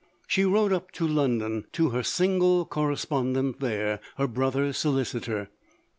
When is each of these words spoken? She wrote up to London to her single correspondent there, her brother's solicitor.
She 0.25 0.45
wrote 0.45 0.73
up 0.73 0.91
to 0.93 1.07
London 1.07 1.65
to 1.73 1.89
her 1.89 2.01
single 2.01 2.65
correspondent 2.65 3.59
there, 3.59 3.99
her 4.17 4.25
brother's 4.27 4.77
solicitor. 4.79 5.49